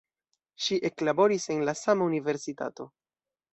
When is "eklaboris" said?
0.89-1.45